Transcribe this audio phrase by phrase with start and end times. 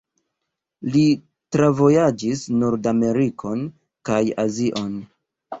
[0.95, 1.03] Li
[1.57, 3.63] travojaĝis Nord-Amerikon
[4.11, 4.93] kaj Azion.